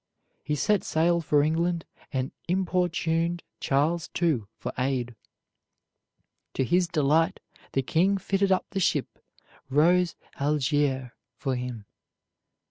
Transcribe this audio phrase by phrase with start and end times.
[0.43, 5.13] He set sail for England and importuned Charles II for aid.
[6.55, 7.39] To his delight
[7.73, 9.19] the king fitted up the ship
[9.69, 11.85] Rose Algier for him.